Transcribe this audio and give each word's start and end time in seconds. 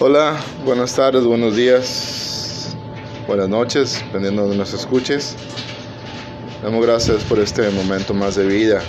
Hola, 0.00 0.40
buenas 0.64 0.92
tardes, 0.92 1.24
buenos 1.24 1.54
días, 1.54 2.76
buenas 3.28 3.48
noches, 3.48 4.02
dependiendo 4.06 4.42
de 4.42 4.48
donde 4.48 4.58
nos 4.58 4.74
escuches. 4.74 5.36
Damos 6.64 6.84
gracias 6.84 7.22
por 7.22 7.38
este 7.38 7.70
momento 7.70 8.12
más 8.12 8.34
de 8.34 8.44
vida. 8.44 8.80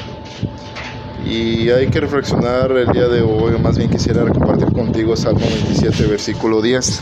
Y 1.24 1.70
hay 1.70 1.92
que 1.92 2.00
reflexionar 2.00 2.72
el 2.72 2.88
día 2.88 3.08
de 3.08 3.22
hoy, 3.22 3.56
más 3.60 3.78
bien 3.78 3.92
quisiera 3.92 4.24
compartir 4.24 4.74
contigo 4.74 5.16
Salmo 5.16 5.42
27, 5.42 6.08
versículo 6.08 6.60
10. 6.60 7.02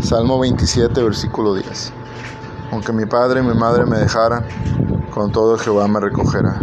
Salmo 0.00 0.40
27, 0.40 1.02
versículo 1.02 1.54
10. 1.54 1.92
Aunque 2.70 2.94
mi 2.94 3.04
padre 3.04 3.40
y 3.40 3.42
mi 3.42 3.54
madre 3.54 3.84
me 3.84 3.98
dejaran, 3.98 4.46
con 5.10 5.30
todo 5.30 5.58
Jehová 5.58 5.86
me 5.88 6.00
recogerá. 6.00 6.58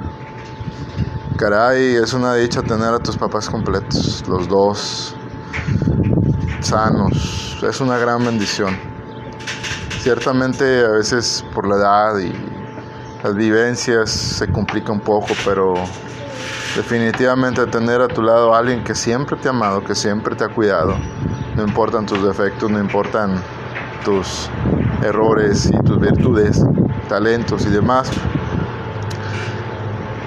Caray, 1.38 1.98
es 1.98 2.14
una 2.14 2.34
dicha 2.34 2.64
tener 2.64 2.96
a 2.96 3.00
tus 3.00 3.16
papás 3.16 3.48
completos, 3.48 4.24
los 4.28 4.48
dos, 4.48 5.16
sanos. 6.62 7.58
Es 7.64 7.82
una 7.82 7.98
gran 7.98 8.24
bendición. 8.26 8.78
Ciertamente 10.00 10.86
a 10.86 10.90
veces 10.90 11.46
por 11.54 11.68
la 11.68 11.76
edad 11.76 12.20
y 12.20 12.34
las 13.24 13.36
vivencias 13.36 14.10
se 14.10 14.48
complica 14.52 14.92
un 14.92 15.02
poco, 15.02 15.28
pero 15.44 15.74
definitivamente 16.76 17.66
tener 17.68 18.02
a 18.02 18.08
tu 18.08 18.22
lado 18.22 18.54
a 18.54 18.60
alguien 18.60 18.84
que 18.84 18.96
siempre 18.96 19.36
te 19.38 19.48
ha 19.48 19.52
amado, 19.52 19.84
que 19.84 19.96
siempre 19.96 20.36
te 20.36 20.46
ha 20.46 20.50
cuidado, 20.50 20.96
no 21.56 21.64
importan 21.64 22.06
tus 22.06 22.24
defectos, 22.24 22.72
no 22.72 22.80
importan 22.80 23.42
tus 24.06 24.50
errores 25.04 25.66
y 25.66 25.78
tus 25.84 26.00
virtudes, 26.00 26.64
talentos 27.10 27.66
y 27.66 27.70
demás, 27.70 28.10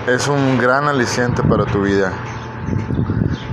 es 0.07 0.29
un 0.29 0.59
gran 0.59 0.89
aliciente 0.89 1.43
para 1.43 1.65
tu 1.65 1.83
vida 1.83 2.13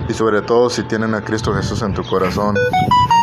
y 0.09 0.13
sobre 0.15 0.41
todo 0.41 0.71
si 0.71 0.83
tienen 0.83 1.13
a 1.13 1.21
Cristo 1.21 1.53
Jesús 1.53 1.83
en 1.83 1.93
tu 1.93 2.03
corazón. 2.03 2.55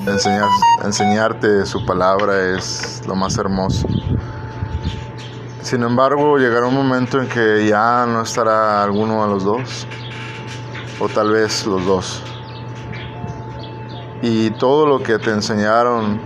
Enseñar, 0.07 0.49
enseñarte 0.85 1.67
su 1.67 1.85
palabra 1.85 2.57
es 2.57 3.03
lo 3.09 3.17
más 3.17 3.37
hermoso. 3.39 3.89
Sin 5.62 5.83
embargo, 5.83 6.39
llegará 6.39 6.67
un 6.67 6.75
momento 6.75 7.20
en 7.20 7.28
que 7.28 7.67
ya 7.67 8.06
no 8.06 8.23
estará 8.23 8.84
alguno 8.84 9.25
de 9.27 9.33
los 9.33 9.45
dos, 9.45 9.87
o 11.01 11.09
tal 11.09 11.33
vez 11.33 11.67
los 11.67 11.84
dos. 11.84 12.23
Y 14.23 14.50
todo 14.50 14.87
lo 14.87 15.03
que 15.03 15.19
te 15.19 15.33
enseñaron 15.33 16.21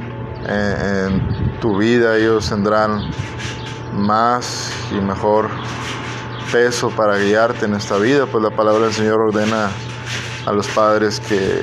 en, 0.46 1.14
en 1.14 1.60
tu 1.60 1.78
vida, 1.78 2.18
ellos 2.18 2.50
tendrán 2.50 3.10
más 3.94 4.70
y 4.92 5.00
mejor 5.00 5.48
peso 6.52 6.90
para 6.90 7.16
guiarte 7.16 7.64
en 7.64 7.74
esta 7.74 7.96
vida, 7.96 8.26
pues 8.26 8.44
la 8.44 8.50
palabra 8.50 8.84
del 8.84 8.92
Señor 8.92 9.20
ordena 9.20 9.70
a 10.50 10.52
los 10.52 10.66
padres 10.66 11.20
que, 11.20 11.62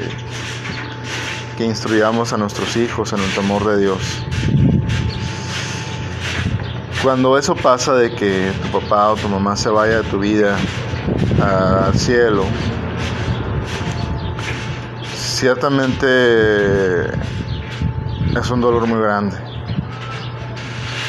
que 1.58 1.66
instruyamos 1.66 2.32
a 2.32 2.38
nuestros 2.38 2.78
hijos 2.78 3.12
en 3.12 3.20
el 3.20 3.30
temor 3.36 3.66
de 3.66 3.82
Dios. 3.82 4.00
Cuando 7.04 7.38
eso 7.38 7.54
pasa 7.54 7.96
de 7.96 8.16
que 8.16 8.54
tu 8.62 8.80
papá 8.80 9.10
o 9.10 9.16
tu 9.18 9.28
mamá 9.28 9.58
se 9.58 9.68
vaya 9.70 10.02
de 10.02 10.10
tu 10.10 10.20
vida 10.20 10.58
al 11.42 11.94
cielo, 12.00 12.46
ciertamente 15.14 17.08
es 17.08 18.50
un 18.50 18.62
dolor 18.62 18.88
muy 18.88 19.02
grande. 19.02 19.36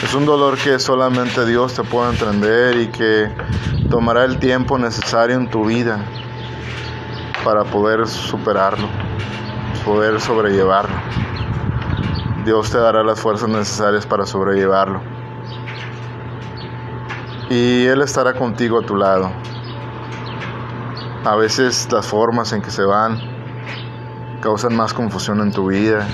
Es 0.02 0.14
un 0.14 0.26
dolor 0.26 0.58
que 0.58 0.80
solamente 0.80 1.46
Dios 1.46 1.74
te 1.74 1.84
puede 1.84 2.10
entender 2.10 2.76
y 2.76 2.88
que 2.88 3.30
tomará 3.88 4.24
el 4.24 4.38
tiempo 4.40 4.78
necesario 4.78 5.36
en 5.36 5.48
tu 5.48 5.64
vida 5.64 6.04
para 7.44 7.64
poder 7.64 8.06
superarlo, 8.06 8.89
poder 9.84 10.20
sobrellevarlo. 10.20 10.97
Dios 12.45 12.70
te 12.70 12.78
dará 12.78 13.03
las 13.03 13.20
fuerzas 13.20 13.48
necesarias 13.48 14.06
para 14.06 14.25
sobrellevarlo. 14.25 15.03
Y 17.50 17.86
Él 17.86 18.03
estará 18.03 18.35
contigo 18.35 18.79
a 18.79 18.83
tu 18.83 18.96
lado. 18.96 19.30
A 21.24 21.36
veces 21.36 21.89
las 21.90 22.07
formas 22.07 22.52
en 22.52 22.62
que 22.62 22.70
se 22.70 22.85
van 22.85 23.20
causan 24.41 24.74
más 24.77 24.95
confusión 24.95 25.41
en 25.41 25.52
tu 25.52 25.68
vida. 25.68 26.07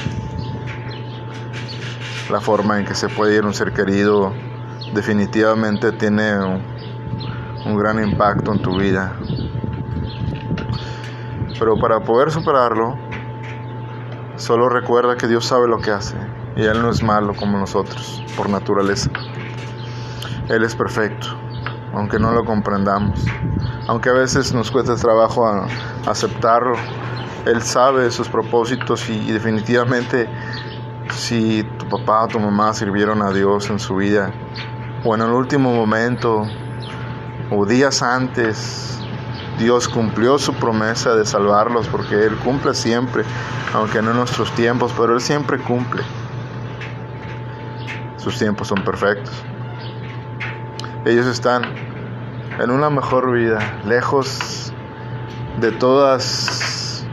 La 2.30 2.40
forma 2.40 2.78
en 2.78 2.86
que 2.86 2.94
se 2.94 3.08
puede 3.08 3.36
ir 3.36 3.44
un 3.44 3.54
ser 3.54 3.72
querido 3.72 4.32
definitivamente 4.94 5.92
tiene 5.92 6.38
un, 6.38 6.62
un 7.66 7.76
gran 7.76 8.02
impacto 8.02 8.52
en 8.52 8.62
tu 8.62 8.78
vida. 8.78 9.12
Pero 11.64 11.78
para 11.78 12.00
poder 12.00 12.30
superarlo, 12.30 12.94
solo 14.36 14.68
recuerda 14.68 15.16
que 15.16 15.26
Dios 15.26 15.46
sabe 15.46 15.66
lo 15.66 15.78
que 15.78 15.92
hace 15.92 16.14
y 16.56 16.64
Él 16.64 16.82
no 16.82 16.90
es 16.90 17.02
malo 17.02 17.32
como 17.34 17.56
nosotros, 17.56 18.22
por 18.36 18.50
naturaleza. 18.50 19.08
Él 20.50 20.62
es 20.62 20.76
perfecto, 20.76 21.28
aunque 21.94 22.18
no 22.18 22.32
lo 22.32 22.44
comprendamos, 22.44 23.18
aunque 23.88 24.10
a 24.10 24.12
veces 24.12 24.52
nos 24.52 24.70
cuesta 24.70 24.94
trabajo 24.96 25.66
aceptarlo. 26.06 26.76
Él 27.46 27.62
sabe 27.62 28.10
sus 28.10 28.28
propósitos 28.28 29.08
y, 29.08 29.32
definitivamente 29.32 30.28
si 31.12 31.62
tu 31.78 31.88
papá 31.88 32.24
o 32.24 32.28
tu 32.28 32.40
mamá 32.40 32.74
sirvieron 32.74 33.22
a 33.22 33.30
Dios 33.30 33.70
en 33.70 33.78
su 33.78 33.96
vida 33.96 34.34
o 35.02 35.14
en 35.14 35.22
el 35.22 35.30
último 35.30 35.74
momento 35.74 36.46
o 37.50 37.64
días 37.64 38.02
antes 38.02 38.94
Dios 39.58 39.88
cumplió 39.88 40.38
su 40.38 40.54
promesa 40.54 41.14
de 41.14 41.24
salvarlos 41.24 41.86
porque 41.88 42.14
Él 42.26 42.36
cumple 42.38 42.74
siempre, 42.74 43.24
aunque 43.72 44.02
no 44.02 44.10
en 44.10 44.16
nuestros 44.16 44.52
tiempos, 44.54 44.92
pero 44.96 45.14
Él 45.14 45.20
siempre 45.20 45.58
cumple. 45.58 46.02
Sus 48.16 48.38
tiempos 48.38 48.68
son 48.68 48.82
perfectos. 48.82 49.32
Ellos 51.04 51.26
están 51.26 51.62
en 52.58 52.70
una 52.70 52.90
mejor 52.90 53.32
vida, 53.32 53.80
lejos 53.84 54.72
de 55.60 55.70
todas 55.70 57.04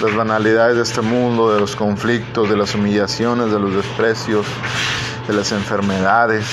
las 0.00 0.14
banalidades 0.14 0.76
de 0.76 0.82
este 0.82 1.00
mundo, 1.00 1.52
de 1.52 1.60
los 1.60 1.74
conflictos, 1.74 2.48
de 2.48 2.56
las 2.56 2.74
humillaciones, 2.74 3.50
de 3.50 3.58
los 3.58 3.74
desprecios, 3.74 4.46
de 5.26 5.34
las 5.34 5.50
enfermedades, 5.50 6.46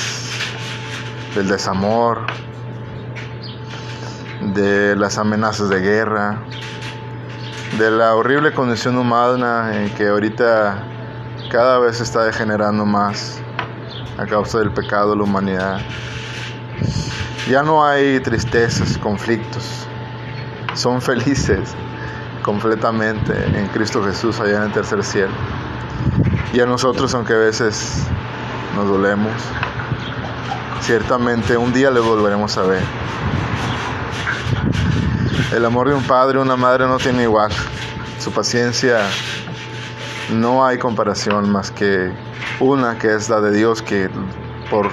del 1.35 1.47
desamor, 1.47 2.22
de 4.41 4.96
las 4.96 5.18
amenazas 5.18 5.69
de 5.69 5.79
guerra, 5.79 6.40
de 7.78 7.91
la 7.91 8.16
horrible 8.16 8.53
condición 8.53 8.97
humana 8.97 9.72
en 9.75 9.90
que 9.96 10.07
ahorita 10.07 10.84
cada 11.50 11.79
vez 11.79 12.01
está 12.01 12.23
degenerando 12.23 12.85
más 12.85 13.40
a 14.18 14.25
causa 14.25 14.59
del 14.59 14.72
pecado 14.72 15.12
de 15.12 15.18
la 15.18 15.24
humanidad. 15.24 15.79
Ya 17.50 17.63
no 17.63 17.85
hay 17.85 18.19
tristezas, 18.19 18.97
conflictos, 18.97 19.85
son 20.74 21.01
felices 21.01 21.75
completamente 22.41 23.34
en 23.57 23.68
Cristo 23.69 24.03
Jesús 24.03 24.40
allá 24.40 24.57
en 24.57 24.63
el 24.63 24.72
tercer 24.72 25.03
cielo. 25.03 25.34
Y 26.53 26.59
a 26.59 26.66
nosotros, 26.66 27.13
aunque 27.16 27.34
a 27.34 27.38
veces 27.38 28.03
nos 28.75 28.88
dolemos, 28.88 29.34
ciertamente 30.81 31.57
un 31.57 31.74
día 31.74 31.90
le 31.91 32.00
volveremos 32.00 32.57
a 32.57 32.63
ver. 32.63 32.84
El 35.53 35.66
amor 35.66 35.90
de 35.90 35.96
un 35.96 36.03
padre 36.03 36.40
una 36.40 36.56
madre 36.56 36.88
no 36.88 36.97
tiene 36.97 37.23
igual. 37.23 37.51
Su 38.19 38.31
paciencia 38.31 39.00
no 40.31 40.66
hay 40.66 40.78
comparación 40.78 41.50
más 41.50 41.72
que 41.72 42.12
una 42.59 42.97
que 42.97 43.13
es 43.13 43.29
la 43.29 43.41
de 43.41 43.51
Dios 43.51 43.81
que 43.81 44.09
por 44.69 44.90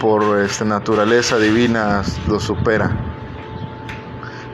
por 0.00 0.38
esta 0.40 0.64
naturaleza 0.64 1.38
divina 1.38 2.02
lo 2.28 2.38
supera. 2.40 2.96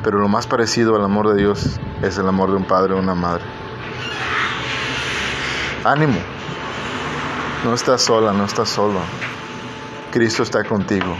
Pero 0.03 0.19
lo 0.19 0.29
más 0.29 0.47
parecido 0.47 0.97
al 0.97 1.05
amor 1.05 1.29
de 1.29 1.37
Dios 1.43 1.79
es 2.03 2.19
el 2.19 2.27
amor 2.27 2.51
de 2.51 2.57
un 2.57 2.65
padre 2.65 2.95
o 2.95 2.99
una 2.99 3.15
madre. 3.15 3.45
Ánimo. 5.84 6.19
No 7.65 7.75
estás 7.75 8.03
sola, 8.03 8.33
no 8.33 8.45
estás 8.45 8.69
solo. 8.69 9.01
Cristo 10.10 10.43
está 10.43 10.65
contigo. 10.65 11.15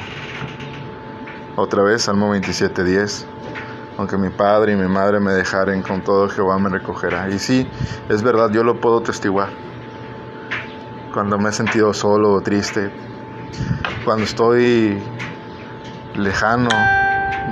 Otra 1.57 1.85
vez, 1.85 2.03
Salmo 2.03 2.35
27.10. 2.35 3.27
Aunque 3.97 4.17
mi 4.17 4.29
padre 4.29 4.73
y 4.73 4.77
mi 4.77 4.89
madre 4.89 5.21
me 5.21 5.33
dejaren, 5.33 5.83
con 5.83 6.03
todo 6.03 6.29
Jehová 6.29 6.59
me 6.59 6.69
recogerá. 6.69 7.31
Y 7.31 7.39
sí, 7.39 7.71
es 8.09 8.25
verdad, 8.25 8.51
yo 8.51 8.65
lo 8.65 8.81
puedo 8.81 9.03
testiguar. 9.03 9.51
Cuando 11.13 11.39
me 11.39 11.51
he 11.51 11.53
sentido 11.53 11.95
solo 11.95 12.33
o 12.33 12.41
triste, 12.41 12.91
cuando 14.05 14.25
estoy 14.25 15.01
lejano 16.17 16.71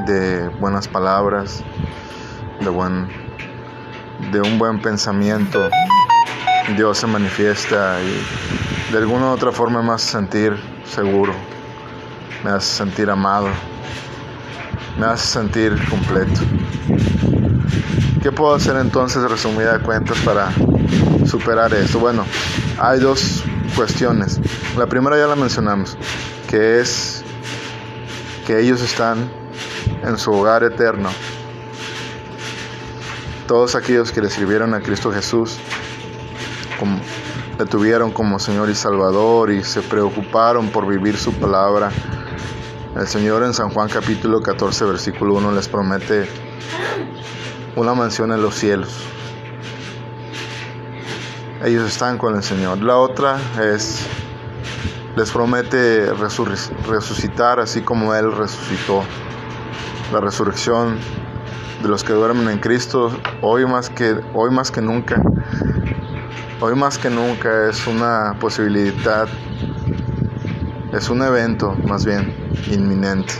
de 0.04 0.48
buenas 0.48 0.88
palabras, 0.88 1.62
de, 2.58 2.70
buen, 2.70 3.08
de 4.32 4.40
un 4.40 4.58
buen 4.58 4.82
pensamiento, 4.82 5.70
Dios 6.76 6.98
se 6.98 7.06
manifiesta 7.06 8.00
y 8.02 8.92
de 8.92 8.98
alguna 8.98 9.26
u 9.26 9.28
otra 9.28 9.52
forma 9.52 9.80
me 9.80 9.92
hace 9.92 10.10
sentir 10.10 10.56
seguro, 10.86 11.32
me 12.42 12.50
hace 12.50 12.78
sentir 12.78 13.08
amado 13.08 13.46
me 15.02 15.08
hace 15.08 15.26
sentir 15.26 15.74
completo. 15.90 16.42
¿Qué 18.22 18.30
puedo 18.30 18.54
hacer 18.54 18.76
entonces, 18.76 19.28
resumida 19.28 19.76
de 19.78 19.84
cuentas, 19.84 20.16
para 20.20 20.52
superar 21.26 21.74
esto? 21.74 21.98
Bueno, 21.98 22.24
hay 22.78 23.00
dos 23.00 23.42
cuestiones. 23.74 24.40
La 24.78 24.86
primera 24.86 25.16
ya 25.18 25.26
la 25.26 25.34
mencionamos, 25.34 25.98
que 26.48 26.78
es 26.78 27.24
que 28.46 28.60
ellos 28.60 28.80
están 28.80 29.28
en 30.04 30.16
su 30.18 30.30
hogar 30.30 30.62
eterno. 30.62 31.10
Todos 33.48 33.74
aquellos 33.74 34.12
que 34.12 34.20
le 34.20 34.30
sirvieron 34.30 34.72
a 34.72 34.80
Cristo 34.82 35.10
Jesús, 35.10 35.58
como, 36.78 37.00
le 37.58 37.66
tuvieron 37.66 38.12
como 38.12 38.38
Señor 38.38 38.70
y 38.70 38.76
Salvador 38.76 39.50
y 39.50 39.64
se 39.64 39.82
preocuparon 39.82 40.68
por 40.68 40.86
vivir 40.86 41.16
su 41.16 41.32
palabra. 41.32 41.90
El 42.94 43.08
Señor 43.08 43.42
en 43.42 43.54
San 43.54 43.70
Juan 43.70 43.88
capítulo 43.88 44.42
14 44.42 44.84
versículo 44.84 45.34
1 45.34 45.52
les 45.52 45.66
promete 45.66 46.28
una 47.74 47.94
mansión 47.94 48.32
en 48.32 48.42
los 48.42 48.54
cielos. 48.54 48.90
Ellos 51.64 51.88
están 51.88 52.18
con 52.18 52.36
el 52.36 52.42
Señor. 52.42 52.82
La 52.82 52.98
otra 52.98 53.38
es, 53.62 54.06
les 55.16 55.30
promete 55.30 56.12
resucitar 56.12 57.60
así 57.60 57.80
como 57.80 58.14
Él 58.14 58.30
resucitó. 58.30 59.04
La 60.12 60.20
resurrección 60.20 60.98
de 61.82 61.88
los 61.88 62.04
que 62.04 62.12
duermen 62.12 62.48
en 62.50 62.58
Cristo 62.58 63.10
hoy 63.40 63.64
más 63.64 63.88
que, 63.88 64.20
hoy 64.34 64.50
más 64.50 64.70
que 64.70 64.82
nunca 64.82 65.22
Hoy 66.64 66.76
más 66.76 66.96
que 66.96 67.10
nunca 67.10 67.68
es 67.68 67.88
una 67.88 68.36
posibilidad, 68.38 69.26
es 70.92 71.08
un 71.08 71.22
evento 71.22 71.74
más 71.86 72.04
bien 72.04 72.34
inminente. 72.70 73.32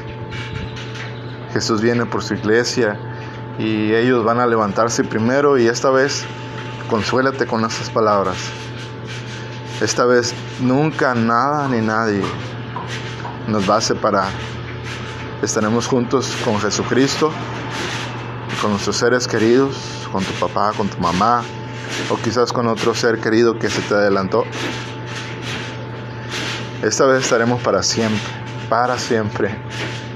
Jesús 1.52 1.82
viene 1.82 2.06
por 2.06 2.22
su 2.22 2.34
iglesia 2.34 2.99
y 3.58 3.93
ellos 3.93 4.25
van 4.25 4.40
a 4.40 4.46
levantarse 4.46 5.04
primero 5.04 5.58
y 5.58 5.66
esta 5.66 5.90
vez 5.90 6.25
consuélate 6.88 7.46
con 7.46 7.62
estas 7.64 7.90
palabras. 7.90 8.37
Esta 9.82 10.06
vez 10.06 10.34
nunca 10.60 11.14
nada 11.14 11.69
ni 11.69 11.81
nadie 11.81 12.22
nos 13.49 13.69
va 13.69 13.76
a 13.76 13.81
separar. 13.82 14.31
Estaremos 15.43 15.87
juntos 15.87 16.34
con 16.44 16.58
Jesucristo, 16.58 17.31
con 18.62 18.70
nuestros 18.70 18.96
seres 18.96 19.26
queridos, 19.26 19.76
con 20.10 20.25
tu 20.25 20.32
papá, 20.34 20.72
con 20.75 20.88
tu 20.88 20.98
mamá, 20.98 21.43
o 22.10 22.16
quizás 22.16 22.52
con 22.52 22.66
otro 22.69 22.94
ser 22.94 23.20
querido 23.20 23.58
que 23.58 23.69
se 23.69 23.82
te 23.82 23.94
adelantó. 23.94 24.44
Esta 26.82 27.06
vez 27.06 27.23
estaremos 27.23 27.62
para 27.62 27.81
siempre, 27.81 28.20
para 28.69 28.99
siempre, 28.99 29.56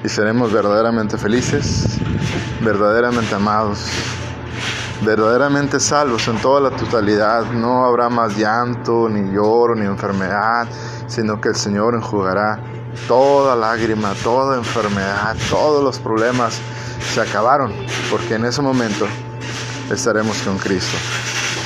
y 0.03 0.09
seremos 0.09 0.53
verdaderamente 0.53 1.17
felices, 1.17 1.97
verdaderamente 2.61 3.33
amados, 3.37 3.87
verdaderamente 5.05 5.79
salvos 5.79 6.27
en 6.27 6.37
toda 6.39 6.69
la 6.69 6.77
totalidad. 6.77 7.45
No 7.53 7.85
habrá 7.85 8.09
más 8.09 8.37
llanto, 8.37 9.09
ni 9.09 9.33
lloro, 9.33 9.77
ni 9.77 9.87
enfermedad, 9.87 10.67
sino 11.07 11.41
que 11.41 11.51
el 11.51 11.55
Señor 11.55 11.95
enjugará 11.95 12.59
toda 13.07 13.55
lágrima, 13.55 14.13
toda 14.25 14.57
enfermedad, 14.57 15.37
todos 15.49 15.85
los 15.85 16.01
problemas 16.01 16.59
se 17.15 17.21
acabaron, 17.21 17.73
porque 18.11 18.35
en 18.35 18.45
ese 18.45 18.61
momento 18.61 19.07
estaremos 19.89 20.43
con 20.43 20.59
Cristo. 20.59 20.97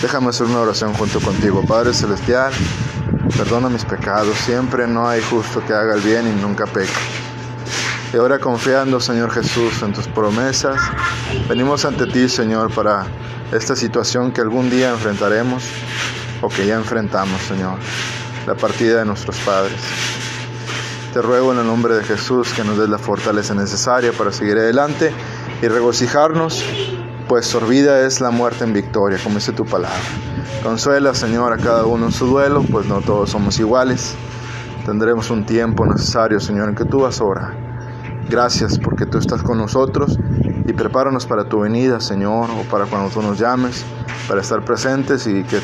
Déjame 0.02 0.28
hacer 0.28 0.46
una 0.46 0.60
oración 0.60 0.92
junto 0.92 1.20
contigo. 1.20 1.62
Padre 1.66 1.94
Celestial, 1.94 2.52
perdona 3.36 3.68
mis 3.68 3.84
pecados. 3.84 4.36
Siempre 4.38 4.86
no 4.86 5.08
hay 5.08 5.22
justo 5.22 5.62
que 5.64 5.72
haga 5.72 5.94
el 5.94 6.00
bien 6.00 6.26
y 6.26 6.40
nunca 6.40 6.66
peque. 6.66 6.90
Y 8.12 8.16
ahora 8.16 8.38
confiando, 8.38 8.98
Señor 9.00 9.30
Jesús, 9.30 9.82
en 9.82 9.92
tus 9.92 10.08
promesas, 10.08 10.80
venimos 11.48 11.84
ante 11.84 12.06
ti, 12.06 12.28
Señor, 12.28 12.72
para 12.72 13.06
esta 13.52 13.76
situación 13.76 14.32
que 14.32 14.40
algún 14.40 14.68
día 14.68 14.90
enfrentaremos 14.90 15.64
o 16.40 16.48
que 16.48 16.66
ya 16.66 16.74
enfrentamos, 16.74 17.40
Señor, 17.42 17.78
la 18.46 18.54
partida 18.54 18.98
de 18.98 19.04
nuestros 19.04 19.36
padres. 19.38 19.80
Te 21.12 21.22
ruego 21.22 21.52
en 21.52 21.60
el 21.60 21.66
nombre 21.66 21.94
de 21.94 22.04
Jesús 22.04 22.52
que 22.52 22.64
nos 22.64 22.78
des 22.78 22.88
la 22.88 22.98
fortaleza 22.98 23.54
necesaria 23.54 24.12
para 24.12 24.32
seguir 24.32 24.58
adelante 24.58 25.12
y 25.62 25.68
regocijarnos 25.68 26.64
pues 27.28 27.46
sorbida 27.46 28.04
es 28.04 28.20
la 28.20 28.32
muerte 28.32 28.64
en 28.64 28.72
victoria, 28.72 29.16
como 29.22 29.36
dice 29.36 29.52
tu 29.52 29.64
palabra. 29.64 30.00
Consuela, 30.62 31.14
Señor, 31.14 31.54
a 31.54 31.56
cada 31.56 31.86
uno 31.86 32.06
en 32.06 32.12
su 32.12 32.26
duelo, 32.26 32.62
pues 32.70 32.86
no 32.86 33.00
todos 33.00 33.30
somos 33.30 33.58
iguales. 33.58 34.14
Tendremos 34.84 35.30
un 35.30 35.46
tiempo 35.46 35.86
necesario, 35.86 36.38
Señor, 36.38 36.68
en 36.68 36.74
que 36.74 36.84
tú 36.84 37.00
vas 37.00 37.20
a 37.20 37.24
orar. 37.24 37.54
Gracias 38.28 38.78
porque 38.78 39.06
tú 39.06 39.16
estás 39.16 39.42
con 39.42 39.56
nosotros 39.56 40.18
y 40.66 40.72
prepáranos 40.74 41.24
para 41.24 41.48
tu 41.48 41.60
venida, 41.60 41.98
Señor, 41.98 42.50
o 42.50 42.62
para 42.70 42.84
cuando 42.84 43.08
tú 43.08 43.22
nos 43.22 43.38
llames, 43.38 43.84
para 44.28 44.42
estar 44.42 44.62
presentes 44.64 45.26
y 45.26 45.44
que 45.44 45.60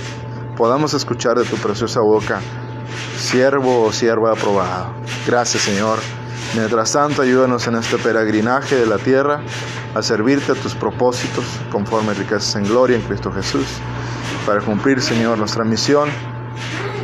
podamos 0.57 0.95
escuchar 0.95 1.39
de 1.39 1.45
tu 1.45 1.57
preciosa 1.57 2.01
boca, 2.01 2.41
siervo 3.19 3.85
o 3.85 3.93
sierva 3.93 4.33
aprobado. 4.33 4.95
Gracias, 5.27 5.63
Señor. 5.63 5.99
Mientras 6.55 6.93
tanto, 6.93 7.21
ayúdanos 7.21 7.67
en 7.67 7.77
este 7.77 7.99
peregrinaje 7.99 8.77
de 8.77 8.87
la 8.87 8.97
tierra 8.97 9.43
a 9.95 10.03
servirte 10.03 10.53
a 10.53 10.55
tus 10.55 10.75
propósitos 10.75 11.45
conforme 11.71 12.15
riquezas 12.15 12.57
en 12.57 12.65
gloria 12.65 12.97
en 12.97 13.03
Cristo 13.03 13.31
Jesús, 13.31 13.67
para 14.47 14.61
cumplir, 14.61 15.03
Señor, 15.03 15.39
nuestra 15.39 15.65
misión 15.65 16.09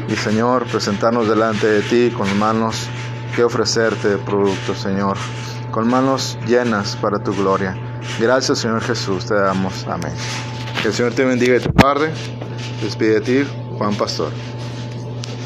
y, 0.08 0.14
Señor, 0.14 0.64
presentarnos 0.66 1.28
delante 1.28 1.66
de 1.66 1.82
ti 1.82 2.14
con 2.16 2.38
manos 2.38 2.86
que 3.34 3.42
ofrecerte 3.42 4.10
de 4.10 4.18
productos, 4.18 4.78
Señor, 4.78 5.16
con 5.72 5.88
manos 5.88 6.38
llenas 6.46 6.96
para 6.96 7.18
tu 7.18 7.34
gloria. 7.34 7.76
Gracias, 8.20 8.60
Señor 8.60 8.80
Jesús, 8.82 9.26
te 9.26 9.34
damos. 9.34 9.84
Amén. 9.88 10.12
Que 10.80 10.88
el 10.88 10.94
Señor 10.94 11.14
te 11.14 11.24
bendiga 11.24 11.56
y 11.56 11.60
te 11.60 11.70
guarde. 11.70 12.12
Despide 12.80 13.20
de 13.20 13.20
ti, 13.20 13.50
Juan 13.76 13.94
Pastor. 13.96 14.30